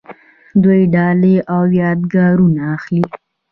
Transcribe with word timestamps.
دوی 0.63 0.81
ډالۍ 0.93 1.35
او 1.55 1.63
یادګارونه 1.81 2.61
اخلي. 2.75 3.03